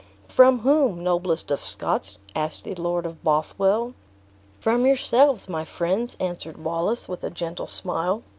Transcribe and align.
"From 0.27 0.61
whom, 0.61 1.03
noblest 1.03 1.51
of 1.51 1.63
Scots!" 1.63 2.17
asked 2.33 2.63
the 2.63 2.73
Lord 2.73 3.05
of 3.05 3.23
Bothwell. 3.23 3.93
"From 4.59 4.83
yourselves, 4.87 5.47
my 5.47 5.63
friends," 5.63 6.17
answered 6.19 6.57
Wallace, 6.63 7.07
with 7.07 7.23
a 7.23 7.29
gentle 7.29 7.67
smile. 7.67 8.23